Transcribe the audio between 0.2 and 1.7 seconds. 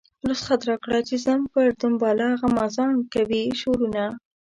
رخصت راکړه چې ځم پر